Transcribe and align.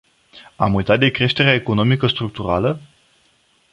Am 0.55 0.73
uitat 0.75 0.99
de 0.99 1.11
creșterea 1.11 1.53
economică 1.53 2.07
structurală? 2.07 2.79